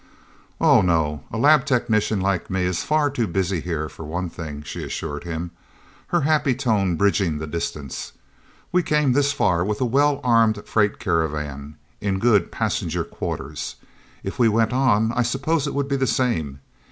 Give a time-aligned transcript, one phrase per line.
[0.59, 4.63] "Oh, no a lab technician like me is far too busy here, for one thing,"
[4.63, 5.51] she assured him,
[6.07, 8.11] her happy tone bridging the distance.
[8.71, 13.75] "We came this far with a well armed freight caravan, in good passenger quarters.
[14.23, 16.61] If we went on, I suppose it would be the same...